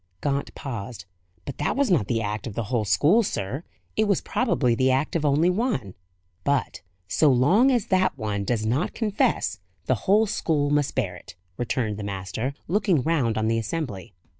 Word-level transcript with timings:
Gaunt 0.19 0.55
paused. 0.55 1.05
"But 1.45 1.59
that 1.59 1.75
was 1.75 1.91
not 1.91 2.07
the 2.07 2.23
act 2.23 2.47
of 2.47 2.55
the 2.55 2.63
whole 2.73 2.85
school, 2.85 3.21
sir. 3.21 3.63
It 3.95 4.05
was 4.07 4.19
probably 4.19 4.73
the 4.73 4.89
act 4.89 5.15
of 5.15 5.23
only 5.23 5.51
one." 5.51 5.93
"But, 6.43 6.81
so 7.07 7.29
long 7.29 7.69
as 7.69 7.85
that 7.89 8.17
one 8.17 8.43
does 8.43 8.65
not 8.65 8.95
confess, 8.95 9.59
the 9.85 10.07
whole 10.09 10.25
school 10.25 10.71
must 10.71 10.95
bear 10.95 11.15
it," 11.15 11.35
returned 11.55 11.97
the 11.97 12.03
master, 12.03 12.55
looking 12.67 13.03
round 13.03 13.37
on 13.37 13.47
the 13.47 13.59
assembly. 13.59 14.15